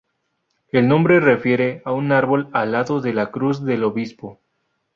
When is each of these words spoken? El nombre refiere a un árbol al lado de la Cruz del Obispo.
El 0.71 0.87
nombre 0.87 1.19
refiere 1.19 1.83
a 1.85 1.91
un 1.91 2.11
árbol 2.11 2.49
al 2.53 2.71
lado 2.71 3.01
de 3.01 3.13
la 3.13 3.29
Cruz 3.29 3.63
del 3.63 3.83
Obispo. 3.83 4.39